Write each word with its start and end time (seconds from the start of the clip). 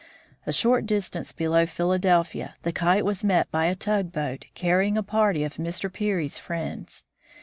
A 0.47 0.51
short 0.51 0.87
distance 0.87 1.31
below 1.31 1.67
Philadelphia 1.67 2.55
the 2.63 2.71
Kite 2.71 3.05
was 3.05 3.23
met 3.23 3.51
by 3.51 3.67
a 3.67 3.75
tugboat, 3.75 4.45
carrying 4.55 4.97
a 4.97 5.03
party 5.03 5.43
of 5.43 5.57
Mr. 5.57 5.93
Peary's 5.93 6.39
friends. 6.39 7.05